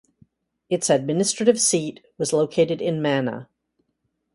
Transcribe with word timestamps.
Its 0.67 0.89
administrative 0.89 1.61
seat 1.61 2.03
was 2.17 2.33
located 2.33 2.81
in 2.81 3.03
Mana. 3.03 3.47